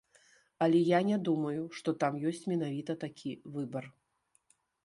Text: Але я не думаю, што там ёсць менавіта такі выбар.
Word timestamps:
Але 0.65 0.79
я 0.97 1.01
не 1.09 1.19
думаю, 1.27 1.61
што 1.79 1.95
там 2.05 2.13
ёсць 2.31 2.43
менавіта 2.53 2.91
такі 3.07 3.31
выбар. 3.59 3.85